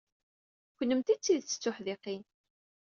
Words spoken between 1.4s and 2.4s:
d tuḥdiqin.